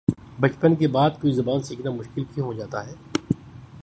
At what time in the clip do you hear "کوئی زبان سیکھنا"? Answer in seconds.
1.21-1.91